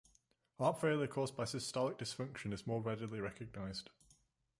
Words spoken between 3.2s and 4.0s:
recognized.